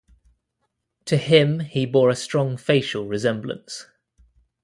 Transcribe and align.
To 1.05 1.15
him 1.17 1.59
he 1.59 1.85
bore 1.85 2.09
a 2.09 2.15
strong 2.15 2.57
facial 2.57 3.05
resemblance. 3.05 3.85